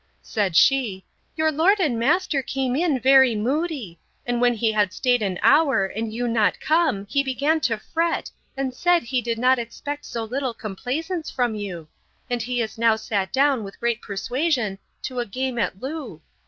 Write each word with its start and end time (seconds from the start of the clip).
Said 0.23 0.55
she, 0.55 1.05
Your 1.35 1.51
lord 1.51 1.79
and 1.79 1.99
master 1.99 2.41
came 2.41 2.75
in 2.75 2.99
very 2.99 3.35
moody; 3.35 3.99
and 4.25 4.41
when 4.41 4.55
he 4.55 4.71
had 4.71 4.93
staid 4.93 5.21
an 5.21 5.37
hour, 5.43 5.85
and 5.85 6.11
you 6.11 6.27
not 6.27 6.59
come, 6.59 7.05
he 7.07 7.21
began 7.21 7.59
to 7.59 7.77
fret, 7.77 8.31
and 8.57 8.73
said, 8.73 9.03
He 9.03 9.21
did 9.21 9.37
not 9.37 9.59
expect 9.59 10.05
so 10.05 10.23
little 10.23 10.55
complaisance 10.55 11.29
from 11.29 11.53
you. 11.53 11.87
And 12.31 12.41
he 12.41 12.63
is 12.63 12.79
now 12.79 12.95
sat 12.95 13.31
down, 13.31 13.63
with 13.63 13.79
great 13.79 14.01
persuasion, 14.01 14.79
to 15.03 15.19
a 15.19 15.25
game 15.27 15.59
at 15.59 15.79
loo. 15.79 16.23